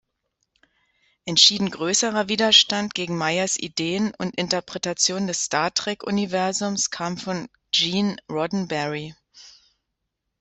Entschieden 1.25 1.69
größerer 1.69 2.27
Widerstand 2.27 2.95
gegen 2.95 3.19
Meyers 3.19 3.57
Ideen 3.59 4.13
und 4.17 4.35
Interpretation 4.35 5.27
des 5.27 5.43
Star-Trek-Universums 5.43 6.89
kam 6.89 7.19
von 7.19 7.47
Gene 7.71 8.15
Roddenberry. 8.27 9.13